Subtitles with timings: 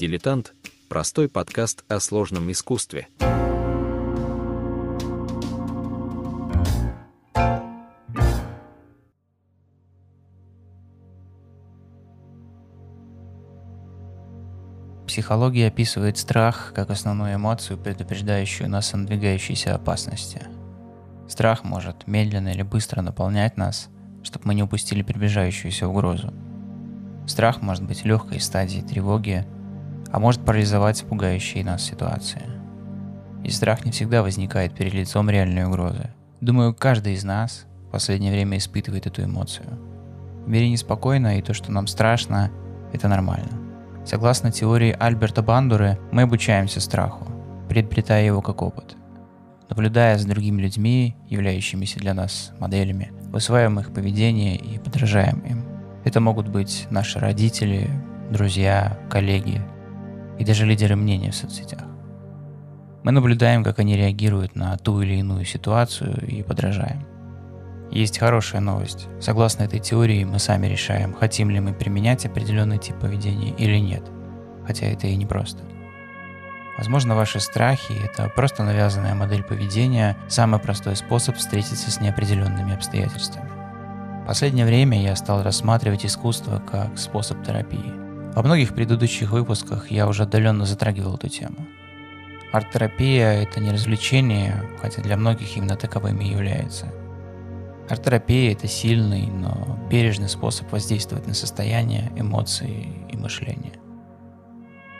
[0.00, 0.54] «Дилетант»—
[0.88, 3.08] простой подкаст о сложном искусстве.
[15.06, 20.40] Психология описывает страх как основную эмоцию, предупреждающую нас о надвигающейся опасности.
[21.28, 23.90] Страх может медленно или быстро наполнять нас,
[24.22, 26.32] чтобы мы не упустили приближающуюся угрозу.
[27.26, 29.46] Страх может быть легкой стадией тревоги,
[30.12, 32.42] а может парализовать пугающие нас ситуации.
[33.44, 36.10] И страх не всегда возникает перед лицом реальной угрозы.
[36.40, 39.66] Думаю, каждый из нас в последнее время испытывает эту эмоцию.
[40.44, 42.50] В мире неспокойно, и то, что нам страшно,
[42.92, 43.50] это нормально.
[44.04, 47.26] Согласно теории Альберта Бандуры, мы обучаемся страху,
[47.68, 48.96] приобретая его как опыт.
[49.68, 55.64] Наблюдая за другими людьми, являющимися для нас моделями, усваиваем их поведение и подражаем им.
[56.04, 57.88] Это могут быть наши родители,
[58.30, 59.62] друзья, коллеги
[60.40, 61.82] и даже лидеры мнения в соцсетях.
[63.04, 67.06] Мы наблюдаем, как они реагируют на ту или иную ситуацию и подражаем.
[67.90, 69.06] Есть хорошая новость.
[69.20, 74.02] Согласно этой теории, мы сами решаем, хотим ли мы применять определенный тип поведения или нет.
[74.66, 75.62] Хотя это и непросто.
[76.78, 83.50] Возможно, ваши страхи– это просто навязанная модель поведения, самый простой способ встретиться с неопределенными обстоятельствами.
[84.22, 88.09] В последнее время я стал рассматривать искусство как способ терапии.
[88.34, 91.66] Во многих предыдущих выпусках я уже отдаленно затрагивал эту тему.
[92.52, 96.86] Арт-терапия– это не развлечение, хотя для многих именно таковым и является.
[97.88, 103.74] Арт-терапия– это сильный, но бережный способ воздействовать на состояние, эмоции и мышление.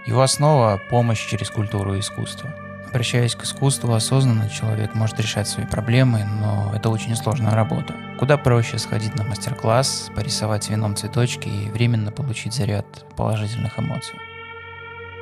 [0.06, 2.50] Его основа– помощь через культуру и искусство–
[2.90, 7.94] Обращаясь к искусству, осознанно человек может решать свои проблемы, но это очень сложная работа.
[8.18, 12.84] Куда проще сходить на мастер-класс, порисовать вином цветочки и временно получить заряд
[13.16, 14.18] положительных эмоций.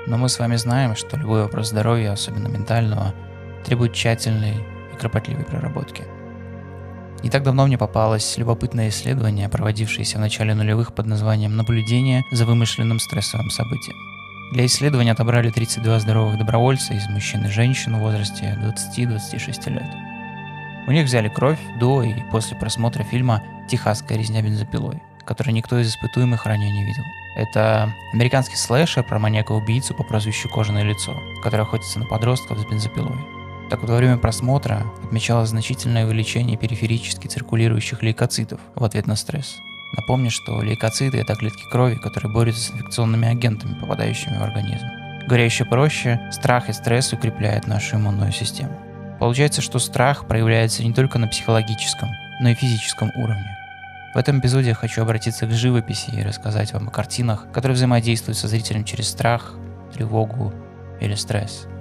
[0.07, 3.15] Но мы с вами знаем, что любой вопрос здоровья, особенно ментального,
[3.67, 4.55] требует тщательной
[4.95, 6.05] и кропотливой проработки.
[7.23, 12.47] Не так давно мне попалось любопытное исследование, проводившееся в начале нулевых под названием «Наблюдение за
[12.47, 14.18] вымышленным стрессовым событием».
[14.51, 19.91] Для исследования отобрали 32 здоровых добровольца из мужчин и женщин в возрасте 20-26 лет.
[20.87, 25.91] У них взяли кровь до и после просмотра фильма «Техасская резня бензопилой», который никто из
[25.91, 27.03] испытуемых ранее не видел.
[27.37, 33.19] Это американский слэшер про маньяка-убийцу по прозвищу «Кожаное лицо», который охотится на подростков с бензопилой.
[33.69, 39.59] Так вот, во время просмотра отмечалось значительное увеличение периферически циркулирующих лейкоцитов в ответ на стресс–
[39.97, 44.87] Напомню, что лейкоциты– это клетки крови, которые борются с инфекционными агентами, попадающими в организм.
[45.27, 48.79] Говоря еще проще, страх и стресс укрепляют нашу иммунную систему.
[49.19, 52.11] Получается, что страх проявляется не только на психологическом,
[52.41, 53.57] но и физическом уровне.
[54.15, 58.39] В этом эпизоде я хочу обратиться к живописи и рассказать вам о картинах, которые взаимодействуют
[58.39, 59.55] со зрителем через страх,
[59.93, 60.53] тревогу
[61.01, 61.67] или стресс–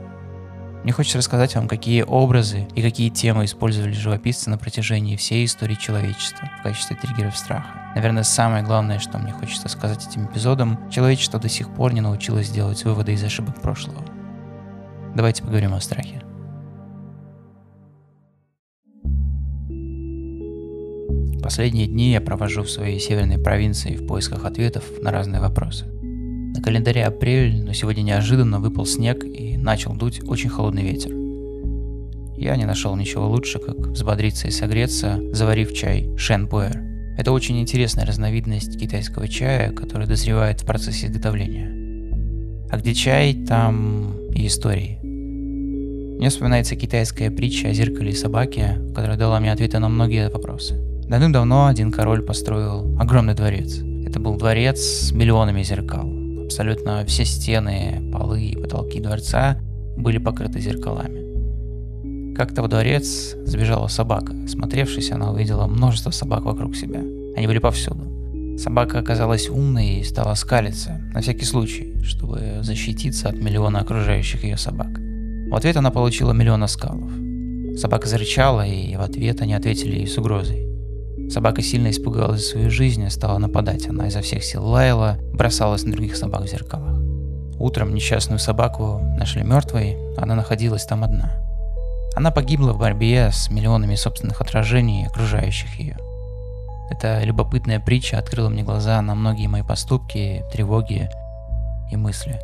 [0.84, 5.76] мне хочется рассказать вам, какие образы и какие темы использовали живописцы на протяжении всей истории
[5.76, 7.92] человечества в качестве триггеров страха.
[7.96, 12.50] Наверное, самое главное, что мне хочется сказать этим эпизодом, человечество до сих пор не научилось
[12.50, 14.04] делать выводы из ошибок прошлого.
[15.16, 16.22] Давайте поговорим о страхе.
[21.42, 25.97] Последние дни я провожу в своей северной провинции в поисках ответов на разные вопросы.
[26.58, 31.12] На календаре апрель, но сегодня неожиданно выпал снег и начал дуть очень холодный ветер.
[32.36, 36.82] Я не нашел ничего лучше, как взбодриться и согреться, заварив чай Шен Пуэр.
[37.16, 41.72] Это очень интересная разновидность китайского чая, который дозревает в процессе изготовления.
[42.72, 45.00] А где чай, там и истории.
[46.18, 50.74] Мне вспоминается китайская притча о зеркале и собаке, которая дала мне ответы на многие вопросы.
[51.08, 53.78] Давным-давно один король построил огромный дворец.
[54.08, 56.17] Это был дворец с миллионами зеркал.
[56.48, 59.60] Абсолютно все стены, полы и потолки дворца
[59.98, 62.34] были покрыты зеркалами.
[62.36, 64.34] Как-то во дворец забежала собака.
[64.48, 67.02] Смотревшись, она увидела множество собак вокруг себя.
[67.36, 68.58] Они были повсюду.
[68.58, 74.56] Собака оказалась умной и стала скалиться, на всякий случай, чтобы защититься от миллиона окружающих ее
[74.56, 74.98] собак.
[75.50, 77.12] В ответ она получила миллион оскалов.
[77.78, 80.67] Собака зарычала, и в ответ они ответили ей с угрозой.
[81.30, 83.88] Собака сильно испугалась за свою жизнь и стала нападать.
[83.88, 86.98] Она изо всех сил лаяла, бросалась на других собак в зеркалах.
[87.60, 91.34] Утром несчастную собаку нашли мертвой, она находилась там одна.
[92.16, 95.98] Она погибла в борьбе с миллионами собственных отражений, окружающих ее.
[96.90, 101.10] Эта любопытная притча открыла мне глаза на многие мои поступки, тревоги
[101.92, 102.40] и мысли.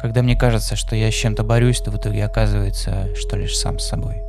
[0.00, 3.78] Когда мне кажется, что я с чем-то борюсь, то в итоге оказывается, что лишь сам
[3.78, 4.22] с собой.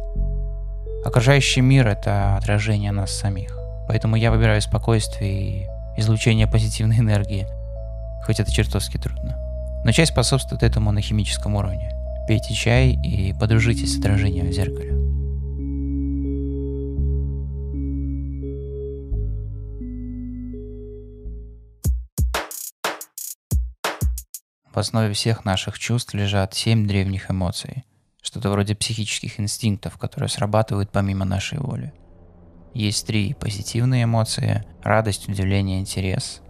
[1.05, 3.57] Окружающий мир— это отражение нас самих.
[3.88, 5.67] Поэтому я выбираю спокойствие и
[5.97, 7.47] излучение позитивной энергии,
[8.25, 9.38] хоть это чертовски трудно.
[9.85, 11.89] Но часть способствует этому на химическом уровне.
[12.27, 14.94] Пейте чай и подружитесь с отражением в зеркале.
[24.73, 27.83] В основе всех наших чувств лежат семь древних эмоций.
[28.21, 31.93] Что-то вроде психических инстинктов, которые срабатывают помимо нашей воли.
[32.73, 36.41] Есть три позитивные эмоции– радость, удивление, интерес.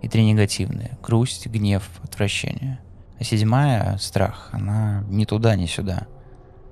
[0.00, 2.78] И три негативные– грусть, гнев, отвращение.
[3.18, 4.50] А седьмая– страх.
[4.52, 6.06] Она ни туда, ни сюда.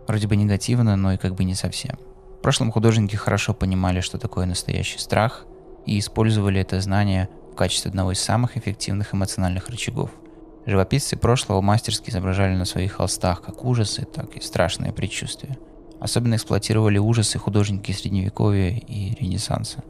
[0.06, 1.98] Вроде бы негативная, но и как бы не совсем.
[2.38, 5.44] В прошлом художники хорошо понимали, что такое настоящий страх,
[5.84, 10.10] и использовали это знание в качестве одного из самых эффективных эмоциональных рычагов–
[10.66, 15.56] Живописцы прошлого мастерски изображали на своих холстах как ужасы, так и страшные предчувствия.
[16.00, 19.84] Особенно эксплуатировали ужасы художники Средневековья и Ренессанса.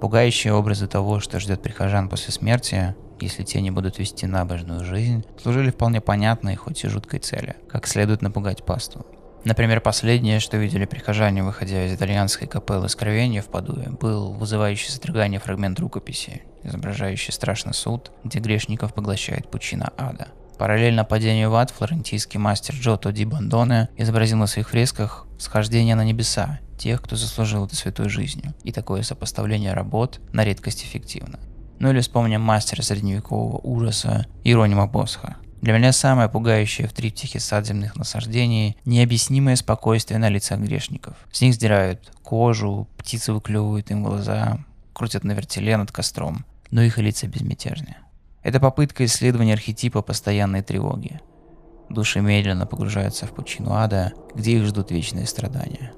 [0.00, 5.24] Пугающие образы того, что ждет прихожан после смерти, если те не будут вести набожную жизнь,
[5.40, 9.06] служили вполне понятной, хоть и жуткой цели, как следует напугать пасту.
[9.44, 15.40] Например, последнее, что видели прихожане, выходя из итальянской капеллы Скровения в Падуе, был вызывающий содрогание
[15.40, 20.28] фрагмент рукописи, изображающий страшный суд, где грешников поглощает пучина ада.
[20.58, 26.04] Параллельно падению в ад флорентийский мастер Джото Ди Бандоне изобразил на своих фресках схождение на
[26.04, 31.40] небеса тех, кто заслужил это святой жизнью, и такое сопоставление работ на редкость эффективно.
[31.80, 37.64] Ну или вспомним мастера средневекового ужаса Иеронима Босха, для меня самое пугающее в триптихе сад
[37.64, 41.14] земных насаждений– необъяснимое спокойствие на лицах грешников.
[41.30, 44.58] С них сдирают кожу, птицы выклевывают им глаза,
[44.92, 47.98] крутят на вертеле над костром, но их лица безмятежные.
[48.42, 51.20] Это попытка исследования архетипа постоянной тревоги.
[51.88, 55.92] Души медленно погружаются в пучину ада, где их ждут вечные страдания.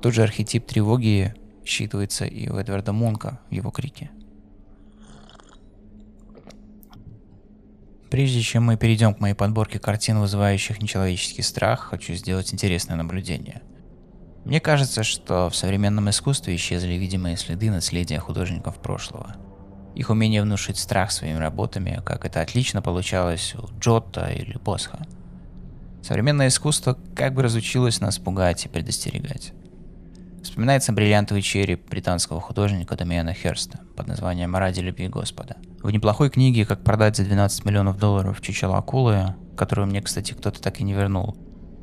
[0.00, 1.34] Тот же архетип тревоги
[1.66, 4.10] считывается и у Эдварда Мунка в его крике–
[8.12, 13.62] Прежде чем мы перейдем к моей подборке картин, вызывающих нечеловеческий страх, хочу сделать интересное наблюдение.
[14.44, 19.36] Мне кажется, что в современном искусстве исчезли видимые следы наследия художников прошлого.
[19.94, 25.06] Их умение внушить страх своими работами, как это отлично получалось у Джотто или Босха.
[26.02, 29.54] Современное искусство как бы разучилось нас пугать и предостерегать.
[30.42, 35.56] Вспоминается бриллиантовый череп британского художника Дамиана Херста под названием «Ради любви Господа».
[35.82, 40.60] В неплохой книге «Как продать за 12 миллионов долларов чучело акулы», которую мне, кстати, кто-то
[40.60, 41.36] так и не вернул,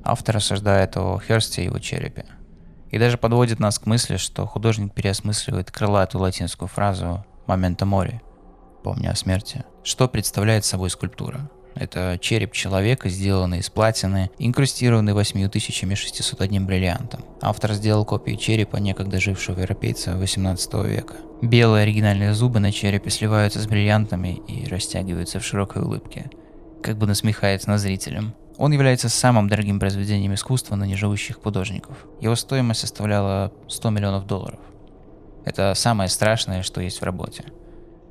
[0.04, 2.26] автор рассуждает о Херсте и его черепе.
[2.90, 8.20] И даже подводит нас к мысли, что художник переосмысливает крылатую латинскую фразу «момента мори»,
[8.84, 9.64] помня о смерти.
[9.84, 11.50] Что представляет собой скульптура?
[11.76, 17.24] Это череп человека, сделанный из платины, инкрустированный 8601 бриллиантом.
[17.42, 21.16] Автор сделал копию черепа некогда жившего европейца 18 века.
[21.42, 26.30] Белые оригинальные зубы на черепе сливаются с бриллиантами и растягиваются в широкой улыбке,
[26.84, 28.34] как бы насмехается над зрителем.
[28.58, 32.06] Он является самым дорогим произведением искусства на неживущих художников.
[32.20, 34.60] Его стоимость составляла 100 миллионов долларов.
[35.46, 37.46] Это самое страшное, что есть в работе–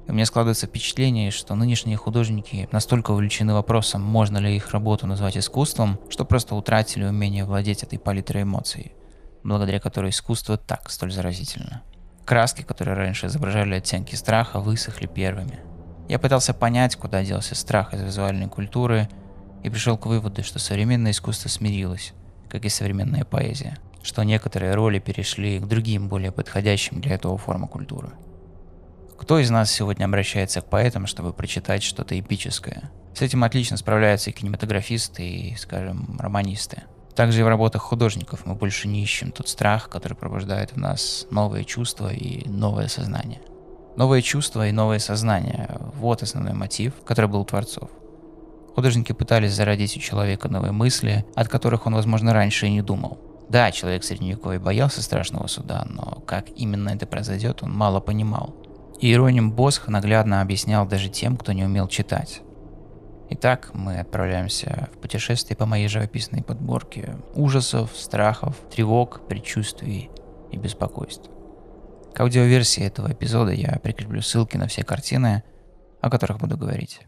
[0.09, 5.37] у меня складывается впечатление, что нынешние художники настолько увлечены вопросом, можно ли их работу назвать
[5.37, 8.93] искусством, что просто утратили умение владеть этой палитрой эмоций,
[9.43, 11.83] благодаря которой искусство так столь заразительно.
[12.25, 15.61] Краски, которые раньше изображали оттенки страха, высохли первыми.
[16.09, 19.11] Я пытался понять, куда делся страх из визуальной культуры,
[19.63, 22.15] и пришел к выводу, что современное искусство смирилось,
[22.49, 27.69] как и современная поэзия, что некоторые роли перешли к другим, более подходящим для этого формам
[27.69, 28.13] культуры–
[29.19, 32.91] кто из нас сегодня обращается к поэтам, чтобы прочитать что-то эпическое?
[33.15, 36.85] С этим отлично справляются и кинематографисты, и, скажем, романисты.
[37.17, 41.27] Также и в работах художников мы больше не ищем тот страх, который пробуждает в нас
[41.33, 43.41] новые чувства и новое сознание.
[43.97, 47.91] Новые чувства и новое сознание– вот основной мотив, который был у творцов.
[48.77, 53.19] Художники пытались зародить у человека новые мысли, от которых он, возможно, раньше и не думал.
[53.49, 58.55] Да, человек средневековья боялся страшного суда, но как именно это произойдет, он мало понимал.
[59.01, 62.43] Иероним Босх наглядно объяснял даже тем, кто не умел читать.
[63.31, 70.11] Итак, мы отправляемся в путешествие по моей живописной подборке ужасов, страхов, тревог, предчувствий
[70.51, 71.31] и беспокойств.
[72.13, 75.45] К аудиоверсии этого эпизода я прикреплю ссылки на все картины,
[76.01, 77.01] о которых буду говорить.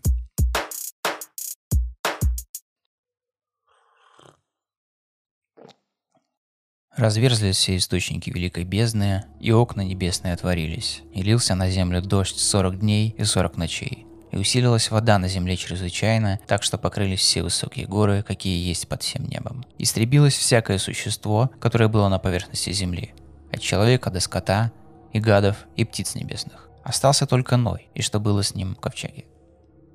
[7.01, 12.79] Разверзлись все источники великой бездны, и окна небесные отворились, и лился на землю дождь сорок
[12.79, 14.07] дней и сорок ночей.
[14.33, 19.03] И усилилась вода на земле чрезвычайно, так что покрылись все высокие горы, какие есть под
[19.03, 19.65] всем небом.
[19.79, 23.15] Истребилось всякое существо, которое было на поверхности земли,
[23.51, 24.71] от человека до скота,
[25.15, 26.69] и гадов, и птиц небесных.
[26.85, 29.25] Остался только Ной, и что было с ним в ковчеге.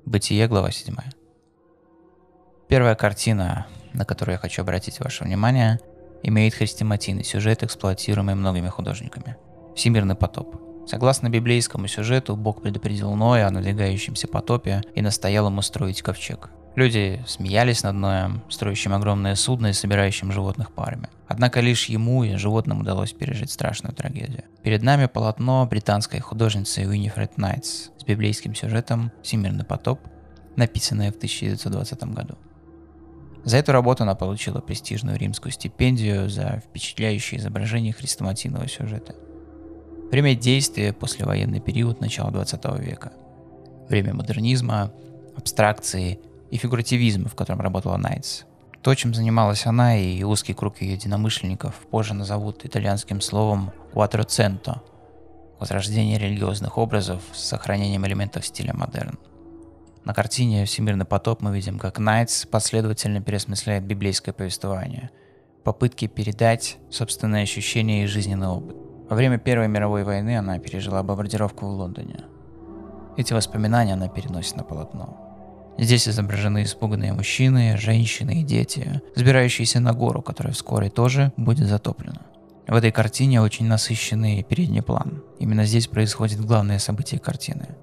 [0.06, 0.96] Бытие, глава 7.
[2.66, 5.78] Первая картина, на которую я хочу обратить ваше внимание,
[6.22, 9.36] имеет хрестоматийный сюжет, эксплуатируемый многими художниками.
[9.74, 10.56] Всемирный потоп.
[10.86, 16.50] Согласно библейскому сюжету, Бог предупредил Ноя о надвигающемся потопе и настоял ему строить ковчег.
[16.76, 21.08] Люди смеялись над Ноем, строящим огромное судно и собирающим животных парами.
[21.26, 24.44] Однако лишь ему и животным удалось пережить страшную трагедию.
[24.62, 30.00] Перед нами полотно британской художницы Уинифред Найтс с библейским сюжетом «Всемирный потоп»,
[30.54, 32.36] написанное в 1920 году.
[33.46, 39.14] За эту работу она получила престижную римскую стипендию за впечатляющее изображение хрестоматийного сюжета.
[40.10, 43.12] Время действия– послевоенный период начала 20 века.
[43.88, 44.92] Время модернизма,
[45.36, 46.18] абстракции
[46.50, 48.42] и фигуративизма, в котором работала Найтс.
[48.82, 54.80] То, чем занималась она и узкий круг ее единомышленников, позже назовут итальянским словом «quattrocento»–
[55.60, 59.16] возрождение религиозных образов с сохранением элементов стиля модерн.
[60.06, 65.10] На картине «Всемирный потоп» мы видим, как Найтс последовательно переосмысляет библейское повествование,
[65.64, 68.76] попытки передать собственные ощущения и жизненный опыт.
[69.10, 72.20] Во время Первой мировой войны она пережила бомбардировку в Лондоне.
[73.16, 75.74] Эти воспоминания она переносит на полотно.
[75.76, 82.20] Здесь изображены испуганные мужчины, женщины и дети, сбирающиеся на гору, которая вскоре тоже будет затоплена.
[82.68, 85.24] В этой картине очень насыщенный передний план.
[85.40, 87.74] Именно здесь происходит главное событие картины.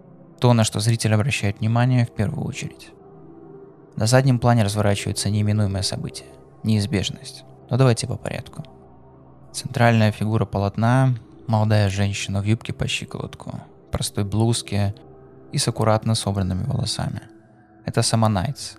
[0.44, 2.90] То, на что зритель обращает внимание в первую очередь.
[3.96, 6.28] На заднем плане разворачивается неименуемое событие–
[6.64, 7.46] неизбежность.
[7.70, 8.66] Но давайте по порядку.
[9.54, 11.16] Центральная фигура полотна–
[11.48, 14.94] молодая женщина в юбке по щиколотку, простой блузке
[15.54, 17.22] и с аккуратно собранными волосами–
[17.86, 18.74] это сама Найтс.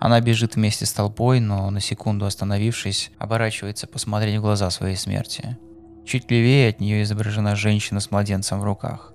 [0.00, 5.56] Она бежит вместе с толпой, но на секунду остановившись, оборачивается посмотреть в глаза своей смерти.
[6.04, 9.14] Чуть левее от нее изображена женщина с младенцем в руках.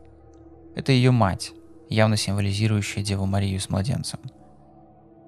[0.73, 1.53] Это ее мать,
[1.89, 4.19] явно символизирующая Деву Марию с младенцем.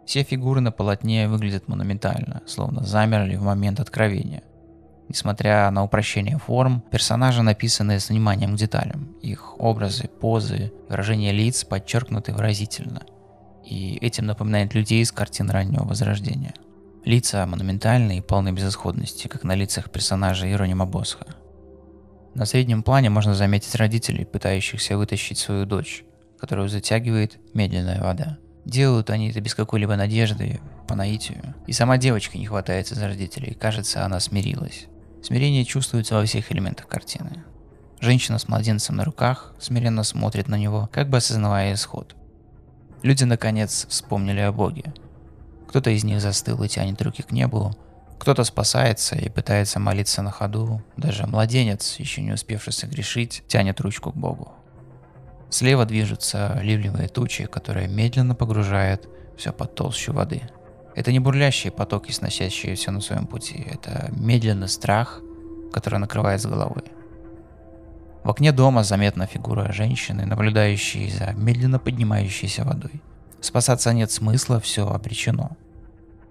[0.06, 4.44] Все фигуры на полотне выглядят монументально, словно замерли в момент откровения.
[5.10, 9.16] Несмотря на упрощение форм, персонажи написаны с вниманием к деталям.
[9.22, 13.04] Их образы, позы, выражения лиц подчеркнуты выразительно–
[13.66, 16.54] и этим напоминает людей из картин раннего Возрождения.
[17.06, 21.26] Лица монументальные и полны безысходности, как на лицах персонажа Иеронима Босха.
[22.34, 26.04] На среднем плане можно заметить родителей, пытающихся вытащить свою дочь,
[26.42, 28.40] которую затягивает медленная вода.
[28.66, 31.54] Делают они это без какой-либо надежды, по наитию.
[31.68, 34.88] И сама девочка не хватается за родителей, кажется, она смирилась.
[35.24, 37.44] Смирение чувствуется во всех элементах картины.
[38.00, 42.16] Женщина с младенцем на руках смиренно смотрит на него, как бы осознавая исход.
[43.04, 44.94] Люди наконец вспомнили о Боге.
[45.68, 47.76] Кто-то из них застыл и тянет руки к небу,
[48.18, 54.12] кто-то спасается и пытается молиться на ходу, даже младенец, еще не успевший согрешить, тянет ручку
[54.12, 54.54] к Богу.
[55.52, 60.42] Слева движутся ливлевые тучи, которые медленно погружают все под толщу воды.
[60.96, 65.20] Это не бурлящие потоки, сносящие все на своем пути, это медленный страх,
[65.74, 66.84] который накрывает с головой.
[68.24, 73.02] В окне дома заметна фигура женщины, наблюдающей за медленно поднимающейся водой.
[73.42, 75.58] Спасаться нет смысла, все обречено.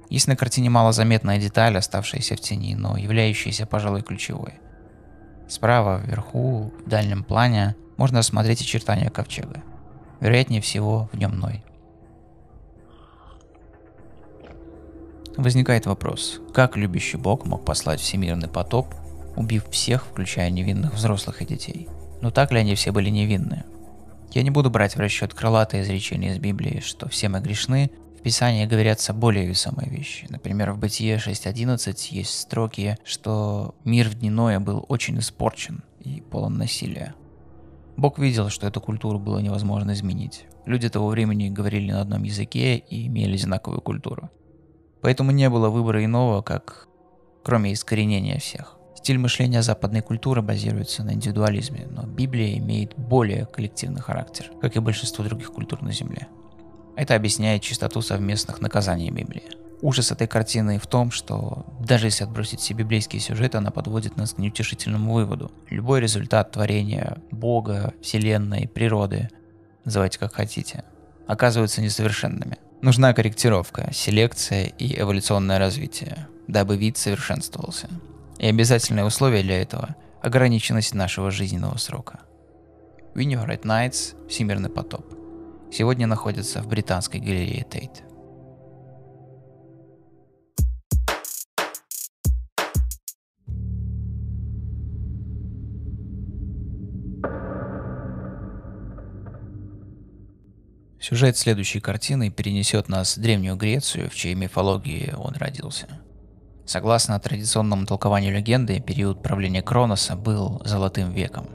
[0.08, 4.54] Есть на картине малозаметная деталь, оставшаяся в тени, но являющаяся, пожалуй, ключевой.
[5.50, 9.64] Справа, вверху, в дальнем плане можно осмотреть очертания ковчега.
[10.20, 11.64] Вероятнее всего, в нем Ной.
[15.36, 18.94] Возникает вопрос, как любящий Бог мог послать всемирный потоп
[19.34, 21.88] убив всех, включая невинных взрослых и детей.
[22.20, 23.64] Но так ли они все были невинны?
[24.30, 27.90] Я не буду брать в расчет крылатые изречения из Библии, что все мы грешны,
[28.20, 30.26] в Писании говорятся более весомые вещи.
[30.28, 36.58] Например, в Бытие 6.11 есть строки, что мир в дневное был очень испорчен и полон
[36.58, 37.14] насилия.
[37.96, 40.44] Бог видел, что эту культуру было невозможно изменить.
[40.66, 44.28] Люди того времени говорили на одном языке и имели одинаковую культуру.
[45.00, 46.88] Поэтому не было выбора иного, как
[47.42, 48.76] кроме искоренения всех.
[48.96, 54.80] Стиль мышления западной культуры базируется на индивидуализме, но Библия имеет более коллективный характер, как и
[54.80, 56.28] большинство других культур на Земле.
[56.96, 59.44] Это объясняет чистоту совместных наказаний Библии.
[59.82, 64.34] Ужас этой картины в том, что даже если отбросить все библейские сюжеты, она подводит нас
[64.34, 65.50] к неутешительному выводу.
[65.70, 69.30] Любой результат творения Бога, Вселенной, природы,
[69.84, 70.84] называйте как хотите,
[71.26, 72.58] оказываются несовершенными.
[72.82, 77.88] Нужна корректировка, селекция и эволюционное развитие, дабы вид совершенствовался.
[78.38, 82.20] И обязательное условие для этого– ограниченность нашего жизненного срока.
[83.14, 85.19] Winifred Nights «Всемирный потоп»
[85.70, 88.02] сегодня находится в британской галерее Тейт.
[101.00, 105.88] Сюжет следующей картины перенесет нас в Древнюю Грецию, в чьей мифологии он родился.
[106.66, 111.48] Согласно традиционному толкованию легенды, период правления Кроноса был золотым веком.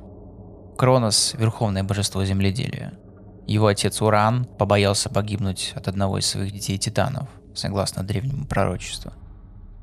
[0.78, 3.00] Кронос– верховное божество земледелия.
[3.48, 9.14] Его отец Уран побоялся погибнуть от одного из своих детей титанов, согласно древнему пророчеству.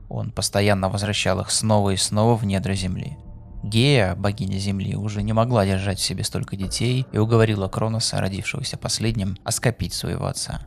[0.08, 3.16] Он постоянно возвращал их снова и снова в недра земли–
[3.62, 8.76] Гея, богиня Земли, уже не могла держать в себе столько детей и уговорила Кроноса, родившегося
[8.76, 10.62] последним, оскопить своего отца.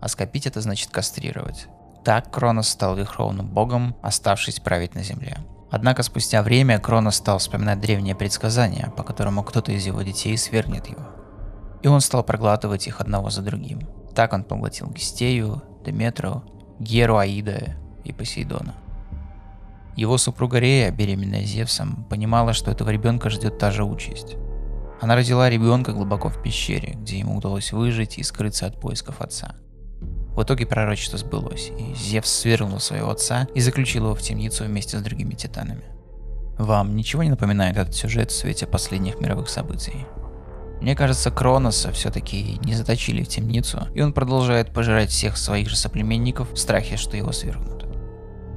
[0.00, 1.66] Оскопить это значит кастрировать.
[2.04, 5.38] Так Кронос стал верховным богом, оставшись править на Земле.
[5.72, 10.86] Однако спустя время Кронос стал вспоминать древние предсказания, по которому кто-то из его детей свергнет
[10.86, 11.23] его.
[11.84, 13.86] И он стал проглатывать их одного за другим.
[14.14, 16.42] Так он поглотил Гестею, Деметру,
[16.80, 18.74] Геру Аида и Посейдона.
[19.94, 24.36] Его супруга Рея, беременная Зевсом, понимала, что этого ребенка ждет та же участь.
[25.02, 29.54] Она родила ребенка глубоко в пещере, где ему удалось выжить и скрыться от поисков отца.
[30.34, 34.98] В итоге пророчество сбылось, и Зевс свергнул своего отца и заключил его в темницу вместе
[34.98, 35.84] с другими титанами.
[36.56, 40.06] Вам ничего не напоминает этот сюжет в свете последних мировых событий?
[40.80, 45.76] Мне кажется, Кроноса все-таки не заточили в темницу, и он продолжает пожирать всех своих же
[45.76, 47.86] соплеменников в страхе, что его свергнут.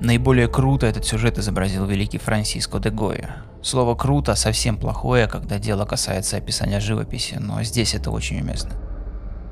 [0.02, 3.38] Наиболее круто этот сюжет изобразил великий Франсиско де Гоя.
[3.64, 8.72] Слово «круто» совсем плохое, когда дело касается описания живописи, но здесь это очень уместно.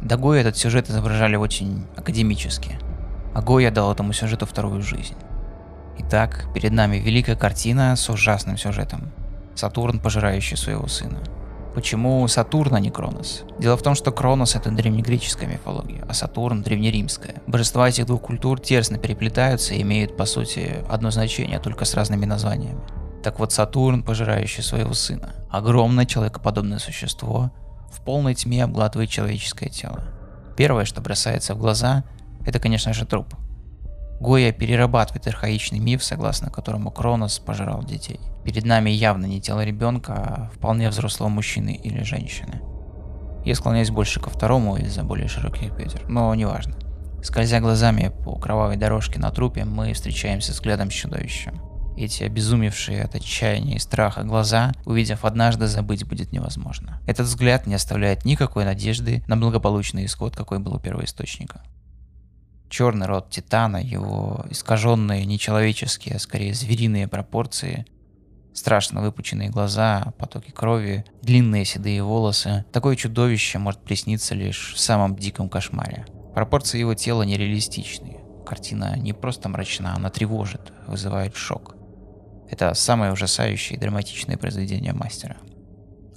[0.01, 2.77] До Гоя этот сюжет изображали очень академически,
[3.34, 5.15] а Гоя дал этому сюжету вторую жизнь.
[5.98, 9.12] Итак, перед нами великая картина с ужасным сюжетом.
[9.55, 11.24] Сатурн, пожирающий своего сына–
[11.75, 13.44] Почему Сатурн, а не Кронос?
[13.60, 17.36] Дело в том, что Кронос это древнегреческая мифология, а Сатурн древнеримская.
[17.48, 22.24] Божества этих двух культур тесно переплетаются и имеют, по сути, одно значение, только с разными
[22.25, 22.79] названиями.
[23.22, 25.34] Так вот, Сатурн, пожирающий своего сына.
[25.51, 27.51] Огромное человекоподобное существо,
[27.91, 30.05] в полной тьме обгладывает человеческое тело.
[30.55, 32.05] Первое, что бросается в глаза,
[32.46, 33.35] это, конечно же, труп.
[34.19, 38.19] Гоя перерабатывает архаичный миф, согласно которому Кронос пожирал детей.
[38.43, 42.61] Перед нами явно не тело ребенка, а вполне взрослого мужчины или женщины.
[43.43, 46.75] Я склоняюсь больше ко второму из-за более широких бедер, но неважно.
[47.21, 51.61] Скользя глазами по кровавой дорожке на трупе, мы встречаемся взглядом с чудовищем.
[51.97, 57.01] Эти обезумевшие от отчаяния и страха глаза, увидев однажды, забыть будет невозможно.
[57.07, 61.61] Этот взгляд не оставляет никакой надежды на благополучный исход, какой был у первоисточника.
[62.77, 67.85] Черный рот Титана, его искаженные нечеловеческие, а скорее звериные пропорции,
[68.53, 72.66] страшно выпученные глаза, потоки крови, длинные седые волосы.
[72.74, 76.05] Такое чудовище может присниться лишь в самом диком кошмаре.
[76.33, 78.20] Пропорции его тела нереалистичные.
[78.46, 81.77] Картина не просто мрачна, она тревожит, вызывает шок.
[82.50, 85.38] Это самое ужасающее и драматичное произведение мастера.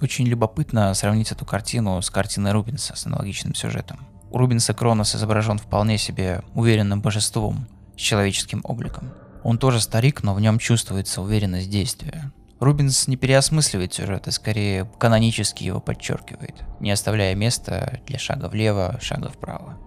[0.01, 4.08] Очень любопытно сравнить эту картину с картиной Рубинса с аналогичным сюжетом.
[4.31, 9.11] У Рубинса Кронос изображен вполне себе уверенным божеством с человеческим обликом.
[9.43, 12.31] Он тоже старик, но в нем чувствуется уверенность действия.
[12.59, 18.99] Рубинс не переосмысливает сюжет, а скорее канонически его подчеркивает, не оставляя места для шага влево,
[19.01, 19.77] шага вправо.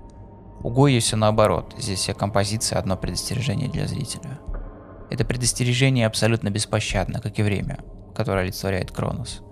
[0.65, 4.39] У Гои все наоборот, здесь вся композиция одно предостережение для зрителя.
[5.11, 7.79] Это предостережение абсолютно беспощадно, как и время,
[8.15, 9.43] которое олицетворяет Кронос.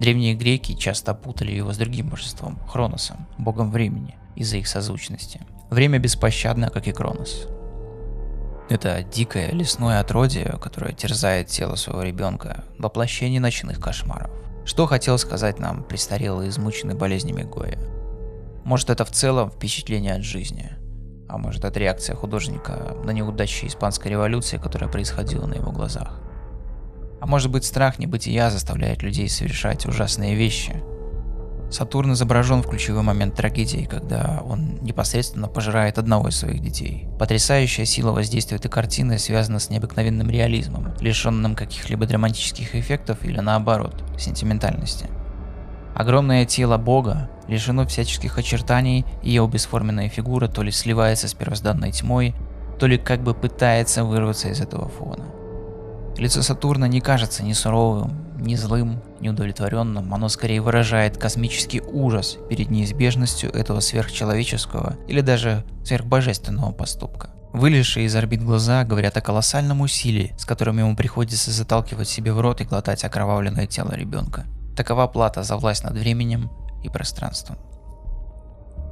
[0.00, 5.40] Древние греки часто путали его с другим божеством, Хроносом, богом времени, из-за их созвучности.
[5.70, 7.48] Время беспощадно, как и Кронос.
[8.68, 14.30] Это дикое лесное отродье, которое терзает тело своего ребенка, воплощение ночных кошмаров.
[14.64, 17.78] Что хотел сказать нам престарелый измученный болезнями Гоя?
[18.64, 20.72] Может это в целом впечатление от жизни,
[21.28, 26.20] а может это реакция художника на неудачи испанской революции, которая происходила на его глазах.
[27.20, 30.82] А может быть страх небытия заставляет людей совершать ужасные вещи–
[31.70, 37.06] Сатурн изображен в ключевой момент трагедии, когда он непосредственно пожирает одного из своих детей.
[37.18, 44.02] Потрясающая сила воздействия этой картины связана с необыкновенным реализмом, лишенным каких-либо драматических эффектов или наоборот,
[44.18, 45.06] сентиментальности.
[45.94, 51.92] Огромное тело Бога лишено всяческих очертаний, и его бесформенная фигура то ли сливается с первозданной
[51.92, 52.34] тьмой,
[52.78, 55.37] то ли как бы пытается вырваться из этого фона.
[56.18, 62.38] Лицо Сатурна не кажется ни суровым, ни злым, ни удовлетворенным, оно скорее выражает космический ужас
[62.50, 67.30] перед неизбежностью этого сверхчеловеческого или даже сверхбожественного поступка.
[67.52, 72.40] Вылезшие из орбит глаза говорят о колоссальном усилии, с которым ему приходится заталкивать себе в
[72.40, 74.44] рот и глотать окровавленное тело ребенка.
[74.76, 76.50] Такова плата за власть над временем
[76.82, 77.58] и пространством.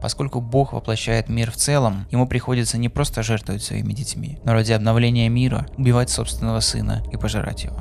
[0.00, 4.72] Поскольку Бог воплощает мир в целом, ему приходится не просто жертвовать своими детьми, но ради
[4.72, 7.78] обновления мира убивать собственного сына и пожирать его.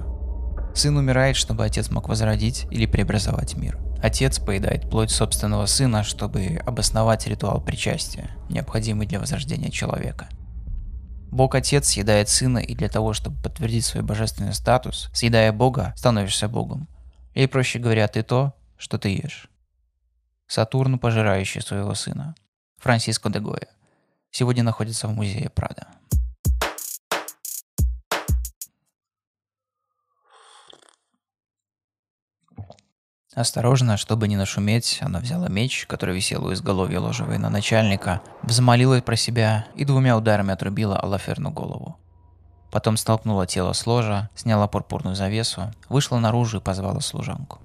[0.73, 3.77] Сын умирает, чтобы отец мог возродить или преобразовать мир.
[4.01, 10.27] Отец поедает плоть собственного сына, чтобы обосновать ритуал причастия, необходимый для возрождения человека.
[11.31, 16.47] Бог Отец съедает Сына, и для того, чтобы подтвердить свой божественный статус, съедая Бога, становишься
[16.47, 16.87] Богом.
[17.33, 19.49] Или, проще говоря, ты то, что ты ешь.
[20.47, 22.35] Сатурн, пожирающий своего сына.
[22.77, 23.67] Франсиско де Гоя.
[24.31, 25.87] Сегодня находится в музее Прада.
[33.33, 39.17] Осторожно, чтобы не нашуметь, она взяла меч, который висел у изголовья ложа начальника, взмолилась про
[39.17, 41.97] себя и двумя ударами отрубила Алаферну голову.
[42.71, 47.59] Потом столкнула тело с ложа, сняла пурпурную завесу, вышла наружу и позвала служанку.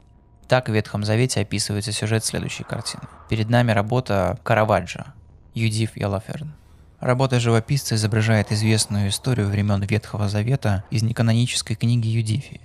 [0.50, 3.04] Так в Ветхом Завете описывается сюжет следующей картины.
[3.28, 5.14] Перед нами работа Караваджо,
[5.54, 6.54] Юдив и Алаферн.
[6.98, 12.60] Работа живописца изображает известную историю времен Ветхого Завета из неканонической книги Юдифи,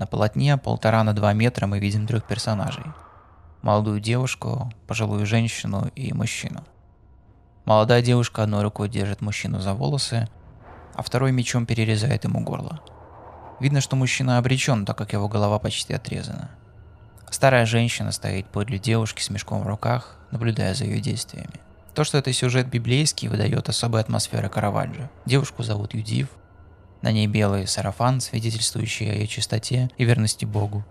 [0.00, 2.86] на полотне полтора на два метра мы видим трех персонажей.
[3.62, 6.64] Молодую девушку, пожилую женщину и мужчину.
[7.64, 10.26] Молодая девушка одной рукой держит мужчину за волосы,
[10.94, 12.80] а второй мечом перерезает ему горло.
[13.60, 16.50] Видно, что мужчина обречен, так как его голова почти отрезана.
[17.30, 21.60] Старая женщина стоит подле девушки с мешком в руках, наблюдая за ее действиями.
[21.94, 25.10] То, что это сюжет библейский, выдает особую атмосферу Караваджо.
[25.26, 26.28] Девушку зовут Юдив,
[27.02, 30.84] на ней белый сарафан, свидетельствующий о ее чистоте и верности Богу.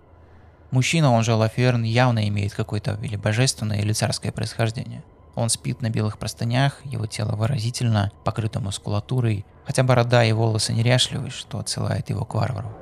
[0.70, 5.02] Мужчина, он же Лаферн, явно имеет какое-то или божественное, или царское происхождение.
[5.34, 11.30] Он спит на белых простынях, его тело выразительно, покрыто мускулатурой, хотя борода и волосы неряшливы,
[11.30, 12.72] что отсылает его к варвару.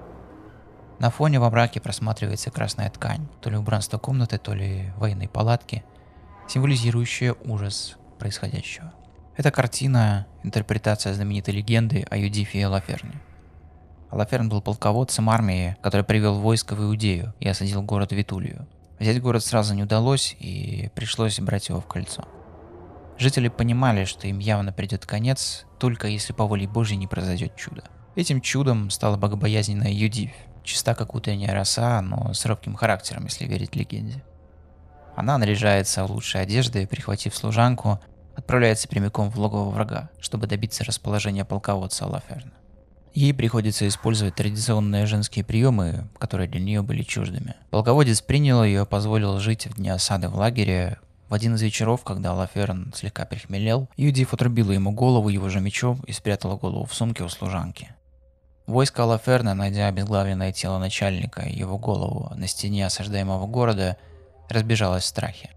[0.99, 5.85] На фоне во мраке просматривается красная ткань, то ли убранство комнаты, то ли военной палатки,
[6.49, 8.93] символизирующая ужас происходящего.
[9.37, 13.21] Эта картина– интерпретация знаменитой легенды о Юдифе и Лаферне.
[14.11, 18.67] Лаферн был полководцем армии, который привел войско в Иудею и осадил город Витулию.
[18.99, 22.25] Взять город сразу не удалось, и пришлось брать его в кольцо.
[23.19, 27.85] Жители понимали, что им явно придет конец, только если по воле Божьей не произойдет чудо.
[28.17, 30.33] Этим чудом стала богобоязненная Юдив,
[30.69, 34.23] чиста как утренняя роса, но с робким характером, если верить легенде.
[35.17, 37.99] Она наряжается в лучшие одежды, прихватив служанку,
[38.37, 42.53] отправляется прямиком в логово врага, чтобы добиться расположения полководца Лаферна.
[43.15, 47.57] Ей приходится использовать традиционные женские приемы, которые для нее были чуждыми.
[47.71, 50.99] Полководец принял ее позволил жить в дни осады в лагере.
[51.29, 56.01] В один из вечеров, когда Лаферн слегка прихмелел, Юдив отрубила ему голову его же мечом
[56.07, 57.89] и спрятала голову в сумке у служанки.
[58.69, 63.97] Войско Лаферна, найдя обезглавленное тело начальника и его голову на стене осаждаемого города,
[64.51, 65.53] разбежалось в страхе.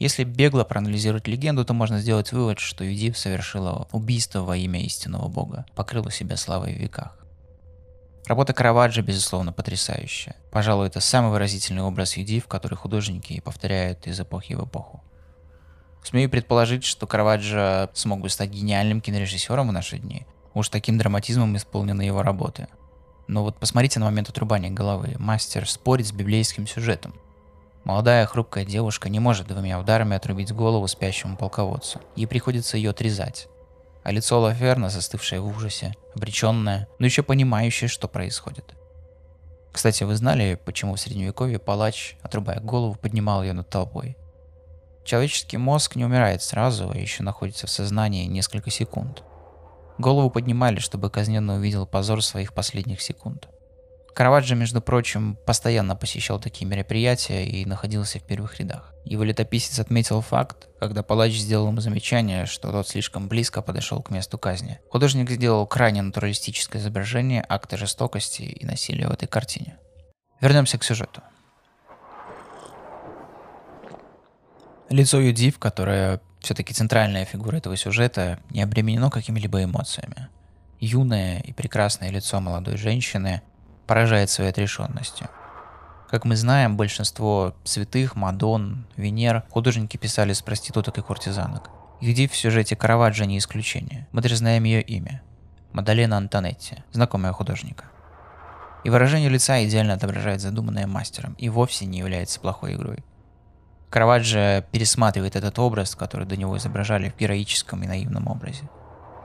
[0.00, 5.28] Если бегло проанализировать легенду, то можно сделать вывод, что Юдив совершила убийство во имя истинного
[5.28, 7.16] бога, покрыла себя славой в веках.
[8.26, 10.34] Работа Караваджо, безусловно, потрясающая.
[10.50, 15.04] Пожалуй, это самый выразительный образ Юдив, который художники повторяют из эпохи в эпоху.
[16.02, 20.26] Смею предположить, что Караваджо смог бы стать гениальным кинорежиссером в наши дни.
[20.56, 22.66] Уж таким драматизмом исполнены его работы.
[23.28, 25.14] Но вот посмотрите на момент отрубания головы.
[25.18, 27.12] Мастер спорит с библейским сюжетом.
[27.84, 32.00] Молодая хрупкая девушка не может двумя ударами отрубить голову спящему полководцу.
[32.14, 33.48] Ей приходится ее отрезать.
[34.02, 38.74] А лицо Лаферна, застывшее в ужасе, обреченное, но еще понимающее, что происходит.
[39.72, 44.16] Кстати, вы знали, почему в средневековье палач, отрубая голову, поднимал ее над толпой?
[45.04, 49.22] Человеческий мозг не умирает сразу, а еще находится в сознании несколько секунд.
[49.98, 53.48] Голову поднимали, чтобы казненный увидел позор своих последних секунд.
[54.14, 58.94] Караваджо, между прочим, постоянно посещал такие мероприятия и находился в первых рядах.
[59.04, 64.10] Его летописец отметил факт, когда палач сделал ему замечание, что тот слишком близко подошел к
[64.10, 64.80] месту казни.
[64.90, 69.78] Художник сделал крайне натуралистическое изображение акта жестокости и насилия в этой картине.
[70.40, 71.22] Вернемся к сюжету.
[74.88, 80.28] Лицо Юдив, которое все-таки центральная фигура этого сюжета, не обременено какими-либо эмоциями.
[80.78, 83.42] Юное и прекрасное лицо молодой женщины
[83.86, 85.28] поражает своей отрешенностью.
[86.10, 91.70] Как мы знаем, большинство святых, Мадон, Венер художники писали с проституток и куртизанок.
[92.00, 94.06] Юдив в сюжете Караваджо не исключение.
[94.12, 95.22] Мы даже знаем ее имя.
[95.72, 97.86] Мадалена Антонетти, знакомая художника.
[98.84, 103.02] И выражение лица идеально отображает задуманное мастером и вовсе не является плохой игрой.
[103.90, 108.68] Караваджо пересматривает этот образ, который до него изображали в героическом и наивном образе.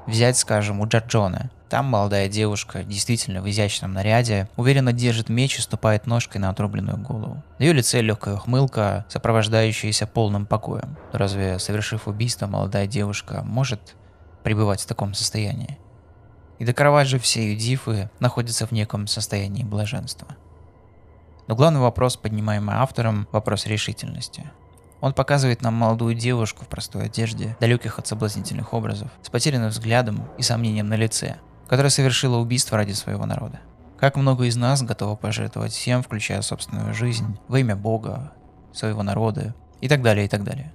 [0.07, 1.51] Взять, скажем, у Джорджона.
[1.69, 6.97] Там молодая девушка, действительно в изящном наряде, уверенно держит меч и ступает ножкой на отрубленную
[6.97, 7.41] голову.
[7.59, 10.97] На ее лице легкая ухмылка, сопровождающаяся полным покоем.
[11.13, 13.95] Разве, совершив убийство, молодая девушка может
[14.43, 15.77] пребывать в таком состоянии?
[16.59, 20.27] И до Караваджо все ее дифы находятся в неком состоянии блаженства.
[21.51, 24.49] Но главный вопрос, поднимаемый автором, вопрос решительности.
[25.01, 30.29] Он показывает нам молодую девушку в простой одежде, далеких от соблазнительных образов, с потерянным взглядом
[30.37, 33.59] и сомнением на лице, которая совершила убийство ради своего народа.
[33.99, 38.31] Как много из нас готово пожертвовать всем, включая собственную жизнь, во имя Бога,
[38.71, 40.71] своего народа и так далее, и так далее.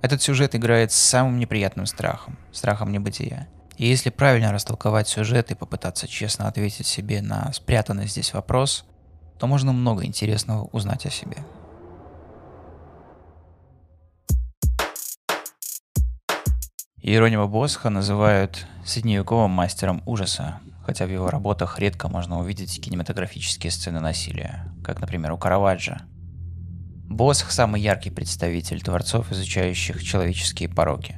[0.00, 3.46] Этот сюжет играет с самым неприятным страхом, страхом небытия.
[3.76, 8.86] И если правильно растолковать сюжет и попытаться честно ответить себе на спрятанный здесь вопрос,
[9.38, 11.38] то можно много интересного узнать о себе.
[17.02, 24.00] Иеронима Босха называют средневековым мастером ужаса, хотя в его работах редко можно увидеть кинематографические сцены
[24.00, 25.98] насилия, как, например, у Караваджо.
[27.06, 31.16] Босх– самый яркий представитель творцов, изучающих человеческие пороки.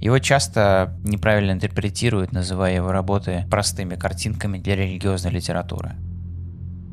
[0.00, 5.96] Его часто неправильно интерпретируют, называя его работы простыми картинками для религиозной литературы.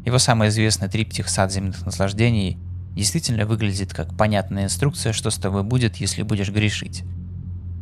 [0.06, 2.58] Его самый известный триптих «Сад земных наслаждений»
[2.94, 7.04] действительно выглядит как понятная инструкция, что с тобой будет, если будешь грешить.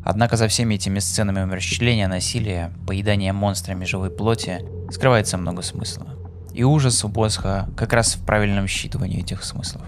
[0.03, 6.07] Однако за всеми этими сценами умерщвления, насилия, поедания монстрами живой плоти скрывается много смысла.
[6.53, 9.85] И ужас у Босха как раз в правильном считывании этих смыслов.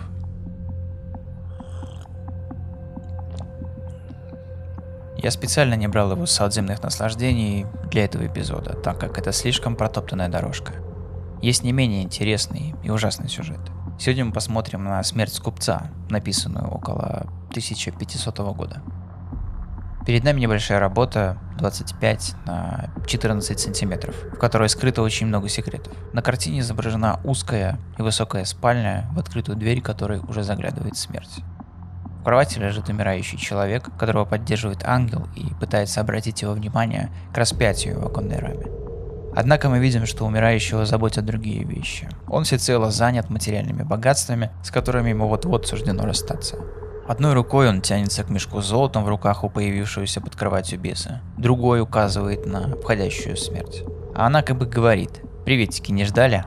[5.17, 9.75] Я специально не брал его с отземных наслаждений для этого эпизода, так как это слишком
[9.75, 10.73] протоптанная дорожка.
[11.43, 13.59] Есть не менее интересный и ужасный сюжет.
[13.99, 18.81] Сегодня мы посмотрим на смерть скупца, написанную около 1500 года.
[20.05, 25.91] Перед нами небольшая работа 25 на 14 сантиметров, в которой скрыто очень много секретов.
[26.13, 31.41] На картине изображена узкая и высокая спальня, в открытую дверь которой уже заглядывает смерть.
[32.21, 37.99] В кровати лежит умирающий человек, которого поддерживает ангел и пытается обратить его внимание к распятию
[37.99, 38.92] в оконной раме.
[39.35, 42.09] Однако мы видим, что умирающего заботят другие вещи.
[42.27, 46.57] Он всецело занят материальными богатствами, с которыми ему вот-вот суждено расстаться.
[47.07, 51.21] Одной рукой он тянется к мешку с золотом в руках у появившегося под кроватью беса.
[51.37, 53.83] Другой указывает на обходящую смерть.
[54.15, 56.45] А она как бы говорит «Приветики, не ждали?»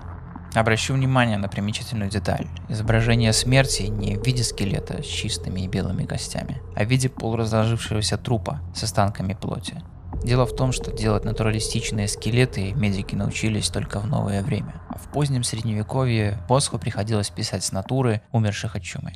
[0.54, 2.46] Обращу внимание на примечательную деталь.
[2.70, 8.16] Изображение смерти не в виде скелета с чистыми и белыми костями, а в виде полуразложившегося
[8.16, 9.82] трупа с останками плоти.
[10.24, 15.10] Дело в том, что делать натуралистичные скелеты медики научились только в новое время, а в
[15.12, 19.12] позднем средневековье Босху приходилось писать с натуры умерших от чумы.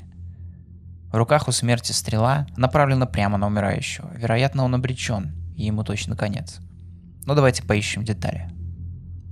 [1.11, 4.11] В руках у смерти стрела направлена прямо на умирающего.
[4.15, 6.61] Вероятно, он обречен, и ему точно конец.
[7.27, 8.49] Но давайте поищем детали.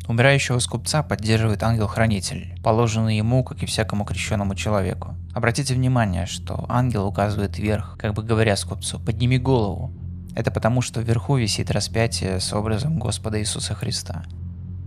[0.08, 5.14] Умирающего скупца поддерживает ангел-хранитель, положенный ему, как и всякому крещенному человеку.
[5.34, 9.92] Обратите внимание, что ангел указывает вверх, как бы говоря скупцу «подними голову».
[10.34, 14.24] Это потому, что вверху висит распятие с образом Господа Иисуса Христа.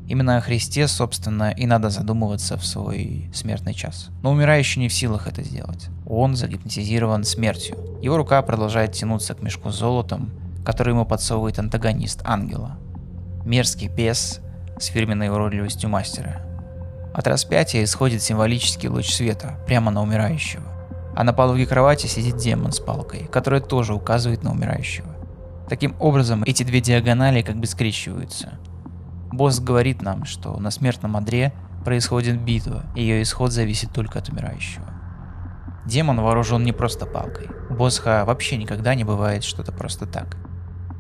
[0.08, 4.10] Именно о Христе, собственно, и надо задумываться в свой смертный час.
[4.24, 5.88] Но умирающий не в силах это сделать.
[6.06, 7.78] Он загипнотизирован смертью.
[8.02, 10.32] Его рука продолжает тянуться к мешку с золотом,
[10.66, 12.78] который ему подсовывает антагонист ангела.
[13.46, 14.42] Мерзкий бес
[14.78, 16.42] с фирменной уродливостью мастера.
[17.14, 20.64] От распятия исходит символический луч света прямо на умирающего.
[21.16, 25.08] А на пологе кровати сидит демон с палкой, которая тоже указывает на умирающего.
[25.72, 28.60] Таким образом, эти две диагонали как бы скрещиваются.
[29.32, 31.54] Босс говорит нам, что на смертном одре
[31.86, 34.84] происходит битва, и ее исход зависит только от умирающего.
[35.86, 37.48] Демон вооружен не просто палкой.
[37.70, 40.36] У Босха вообще никогда не бывает что-то просто так.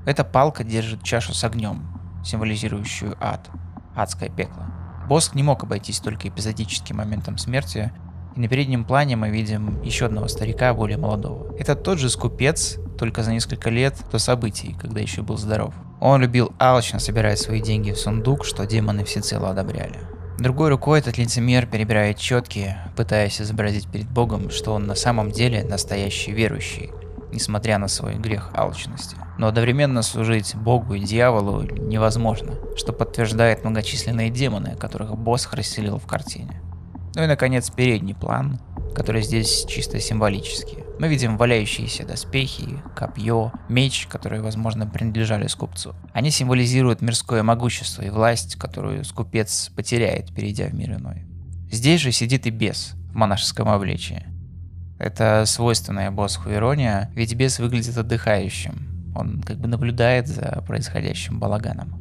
[0.05, 1.83] Эта палка держит чашу с огнем,
[2.23, 3.49] символизирующую ад,
[3.93, 4.67] адское пекло.
[5.05, 7.91] Боск не мог обойтись только эпизодическим моментом смерти,
[8.35, 11.55] и на переднем плане мы видим еще одного старика, более молодого.
[11.57, 15.73] Это тот же скупец, только за несколько лет до событий, когда еще был здоров.
[15.99, 19.99] Он любил алчно собирать свои деньги в сундук, что демоны всецело одобряли.
[20.39, 25.63] Другой рукой этот лицемер перебирает четки, пытаясь изобразить перед Богом, что он на самом деле
[25.63, 26.89] настоящий верующий,
[27.31, 29.15] несмотря на свой грех алчности.
[29.37, 36.07] Но одновременно служить Богу и дьяволу невозможно, что подтверждает многочисленные демоны, которых босс расселил в
[36.07, 36.61] картине.
[37.15, 38.59] Ну и наконец передний план,
[38.95, 40.79] который здесь чисто символический.
[40.99, 45.95] Мы видим валяющиеся доспехи, копье, меч, которые, возможно, принадлежали скупцу.
[46.13, 51.25] Они символизируют мирское могущество и власть, которую скупец потеряет, перейдя в мир иной.
[51.71, 54.25] Здесь же сидит и бес в монашеском обличии.
[54.99, 59.13] Это свойственная босху ирония, ведь бес выглядит отдыхающим.
[59.15, 62.00] Он как бы наблюдает за происходящим балаганом.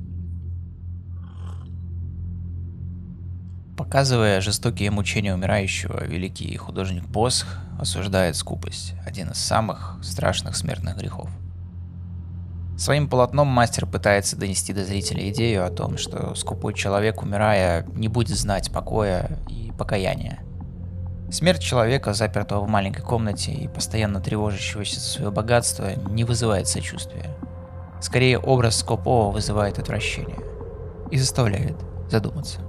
[3.81, 7.47] Показывая жестокие мучения умирающего, великий художник Босх
[7.79, 11.31] осуждает скупость, один из самых страшных смертных грехов.
[12.77, 18.09] Своим полотном мастер пытается донести до зрителя идею о том, что скупой человек, умирая, не
[18.09, 20.41] будет знать покоя и покаяния.
[21.33, 27.35] Смерть человека, запертого в маленькой комнате и постоянно тревожащегося за свое богатство, не вызывает сочувствия.
[28.03, 30.39] Скорее, образ Скопова вызывает отвращение
[31.11, 31.77] и заставляет
[32.11, 32.61] задуматься.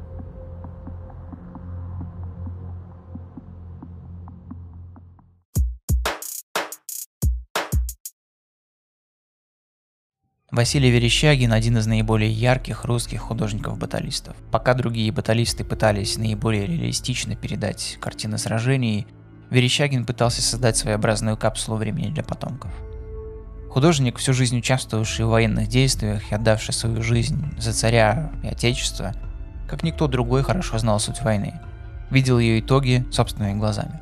[10.52, 14.36] Василий Верещагин– один из наиболее ярких русских художников-баталистов.
[14.52, 19.08] Пока другие баталисты пытались наиболее реалистично передать картины сражений,
[19.50, 22.70] Верещагин пытался создать своеобразную капсулу времени для потомков.
[23.70, 29.14] Художник, всю жизнь участвовавший в военных действиях и отдавший свою жизнь за царя и отечество,
[29.70, 31.62] как никто другой хорошо знал суть войны,
[32.10, 34.02] видел ее итоги собственными глазами.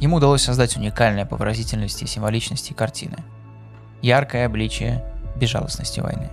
[0.00, 3.16] Ему удалось создать уникальное по выразительности и символичности картины.
[4.02, 5.04] Яркое обличие
[5.36, 6.30] безжалостности войны.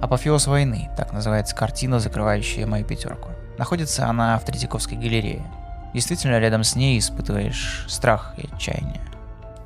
[0.00, 3.28] Апофеоз войны, так называется картина, закрывающая мою пятерку.
[3.58, 5.44] Находится она в Третьяковской галерее.
[5.92, 9.00] Действительно, рядом с ней испытываешь страх и отчаяние.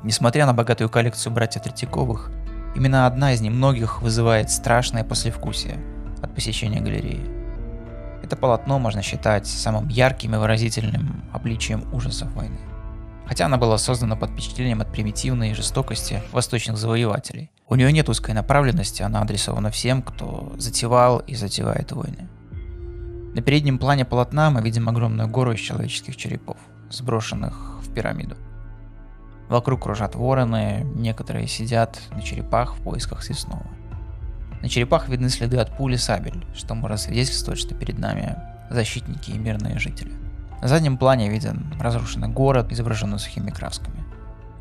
[0.03, 2.31] Несмотря на богатую коллекцию братьев Третьяковых,
[2.75, 5.79] именно одна из немногих вызывает страшное послевкусие
[6.23, 7.25] от посещения галереи.
[8.25, 12.59] Это полотно можно считать самым ярким и выразительным обличием ужасов войны.
[13.27, 17.51] Хотя она была создана под впечатлением от примитивной жестокости восточных завоевателей.
[17.67, 22.29] У нее нет узкой направленности, она адресована всем, кто затевал и затевает войны.
[23.35, 26.59] На переднем плане полотна мы видим огромную гору из человеческих черепов,
[26.91, 28.37] сброшенных в пирамиду.
[29.49, 33.67] Вокруг кружат вороны, некоторые сидят на черепах в поисках съестного.
[34.61, 38.37] На черепах видны следы от пули сабель, что может свидетельствовать, что перед нами
[38.71, 40.13] защитники и мирные жители.
[40.61, 44.05] На заднем плане виден разрушенный город, изображенный сухими красками.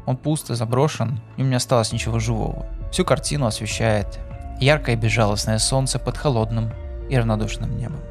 [0.06, 2.66] Он пуст и заброшен, и у меня осталось ничего живого.
[2.94, 4.20] Всю картину освещает
[4.60, 6.72] яркое безжалостное солнце под холодным
[7.10, 8.02] и равнодушным небом.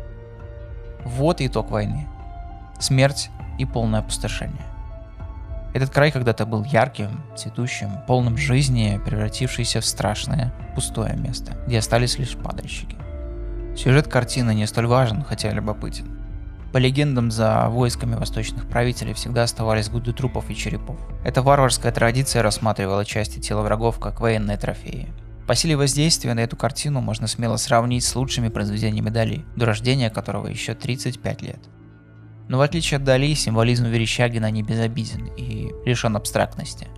[1.05, 2.09] Вот итог войны.
[2.81, 4.67] Смерть и полное опустошение.
[5.73, 12.19] Этот край когда-то был ярким, цветущим, полным жизни, превратившийся в страшное, пустое место, где остались
[12.19, 12.97] лишь падальщики.
[13.77, 16.12] Сюжет картины не столь важен, хотя любопытен.
[16.73, 20.99] По легендам, за войсками восточных правителей всегда оставались груды трупов и черепов.
[21.23, 25.13] Эта варварская традиция рассматривала части тела врагов как военные трофеи.
[25.47, 30.09] По силе воздействия на эту картину можно смело сравнить с лучшими произведениями Дали, до рождения
[30.09, 31.61] которого еще 35 лет.
[32.49, 36.89] Но в отличие от Дали, символизм Верещагина не безобиден и лишен абстрактности.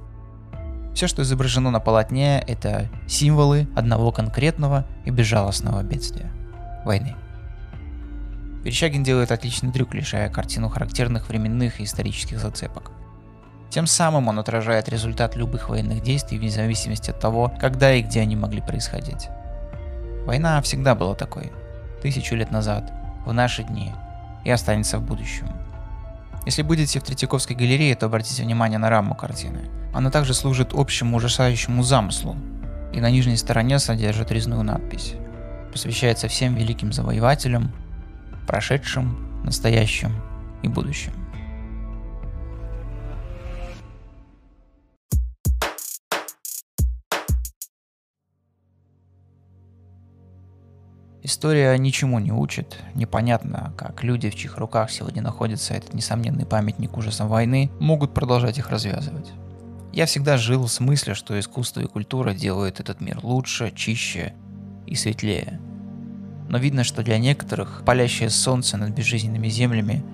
[0.95, 6.31] Все, что изображено на полотне, это символы одного конкретного и безжалостного бедствия–
[6.85, 7.17] войны.
[8.65, 12.93] Верещагин делает отличный трюк, лишая картину характерных временных и исторических зацепок.
[13.69, 18.23] Тем самым он отражает результат любых военных действий вне зависимости от того, когда и где
[18.23, 19.29] они могли происходить.
[20.25, 21.53] Война всегда была такой.
[22.01, 22.91] Тысячу лет назад,
[23.27, 23.93] в наши дни
[24.45, 25.49] и останется в будущем.
[26.47, 29.69] Если будете в Третьяковской галерее, то обратите внимание на раму картины.
[29.93, 32.37] Она также служит общему ужасающему замыслу,
[32.95, 35.15] и на нижней стороне содержит резную надпись.
[35.73, 37.73] Посвящается всем великим завоевателям,
[38.47, 40.13] прошедшем, настоящем
[40.63, 41.13] и будущем.
[51.23, 52.79] История ничему не учит.
[52.95, 58.59] Непонятно, как люди, в чьих руках сегодня находится этот несомненный памятник ужасам войны, могут продолжать
[58.59, 59.33] их развязывать.
[59.93, 64.35] Я всегда жил с мыслью, что искусство и культура делают этот мир лучше, чище
[64.87, 65.61] и светлее–
[66.55, 70.05] но видно, что для некоторых палящее солнце над безжизненными землями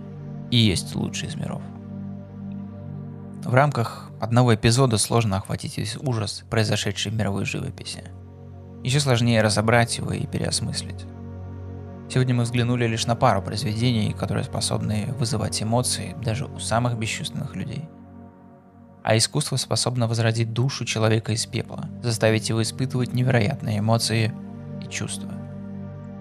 [0.51, 1.61] и есть лучший из миров.
[3.45, 8.05] В рамках одного эпизода сложно охватить весь ужас, произошедший в мировой живописи.
[8.83, 11.05] Еще сложнее разобрать его и переосмыслить.
[12.09, 17.55] Сегодня мы взглянули лишь на пару произведений, которые способны вызывать эмоции даже у самых бесчувственных
[17.55, 17.87] людей.
[19.03, 24.33] А искусство способно возродить душу человека из пепла, заставить его испытывать невероятные эмоции
[24.83, 25.40] и чувства.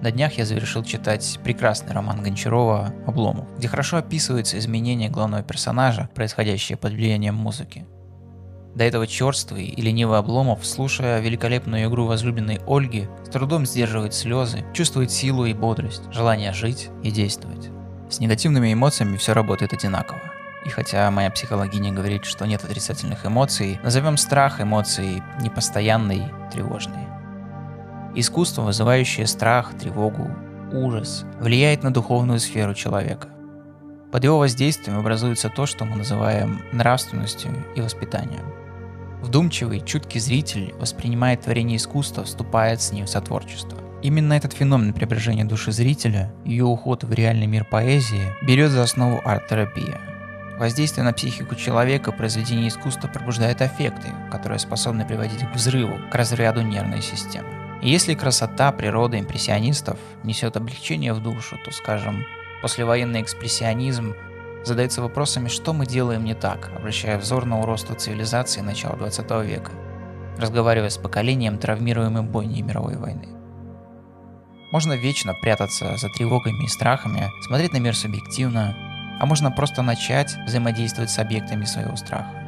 [0.01, 6.09] На днях я завершил читать прекрасный роман Гончарова «Обломов», где хорошо описываются изменения главного персонажа,
[6.15, 7.85] происходящие под влиянием музыки.
[8.75, 14.63] До этого черствый и ленивый Обломов, слушая великолепную игру возлюбленной Ольги, с трудом сдерживает слезы,
[14.73, 17.69] чувствует силу и бодрость, желание жить и действовать.
[18.09, 20.21] С негативными эмоциями все работает одинаково.
[20.65, 27.18] И хотя моя психологиня говорит, что нет отрицательных эмоций, назовем страх эмоцией непостоянной, тревожной.
[28.15, 30.29] Искусство, вызывающее страх, тревогу,
[30.71, 33.29] ужас, влияет на духовную сферу человека.
[34.11, 38.45] Под его воздействием образуется то, что мы называем нравственностью и воспитанием.
[39.21, 43.77] Вдумчивый, чуткий зритель воспринимает творение искусства, вступает с ним в сотворчество.
[44.01, 49.21] Именно этот феномен преображения души зрителя, ее уход в реальный мир поэзии, берет за основу
[49.23, 49.99] арт-терапия.
[50.57, 56.61] Воздействие на психику человека произведение искусства пробуждает аффекты, которые способны приводить к взрыву, к разряду
[56.61, 57.58] нервной системы.
[57.81, 62.25] Если красота природы импрессионистов несет облегчение в душу, то, скажем,
[62.61, 64.15] послевоенный экспрессионизм
[64.65, 69.71] задается вопросами, что мы делаем не так, обращая взор на уросту цивилизации начала 20 века,
[70.37, 73.29] разговаривая с поколением, травмируемым бойней мировой войны.
[74.73, 78.75] Можно вечно прятаться за тревогами и страхами, смотреть на мир субъективно,
[79.21, 82.38] а можно просто начать взаимодействовать с объектами своего страха.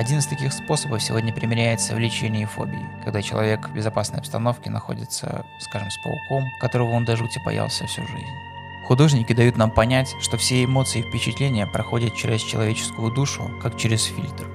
[0.00, 5.44] Один из таких способов сегодня применяется в лечении фобии, когда человек в безопасной обстановке находится,
[5.58, 8.24] скажем, с пауком, которого он до жути боялся всю жизнь.
[8.86, 14.04] Художники дают нам понять, что все эмоции и впечатления проходят через человеческую душу, как через
[14.04, 14.48] фильтр,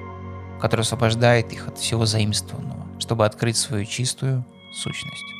[0.59, 4.43] который освобождает их от всего заимствованного, чтобы открыть свою чистую
[4.73, 5.31] сущность.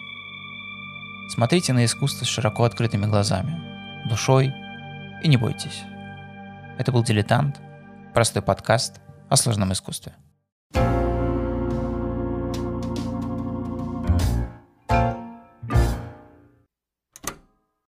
[1.33, 3.59] Смотрите на искусство с широко открытыми глазами,
[4.07, 4.53] душой
[5.23, 5.81] и не бойтесь.
[6.77, 7.59] Это был «Дилетант»,
[8.13, 10.13] простой подкаст о сложном искусстве.